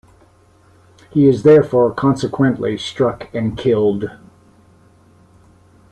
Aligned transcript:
He 1.11 1.27
is 1.27 1.43
therefore 1.43 1.93
consequently 1.93 2.75
struck 2.75 3.31
and 3.35 3.55
killed. 3.55 4.09